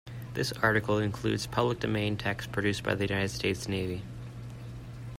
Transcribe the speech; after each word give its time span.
This 0.33 0.51
article 0.51 0.97
includes 0.97 1.45
public 1.45 1.79
domain 1.79 2.17
text 2.17 2.51
produced 2.51 2.81
by 2.81 2.95
the 2.95 3.05
United 3.07 3.29
States 3.29 3.67
Navy. 3.67 4.01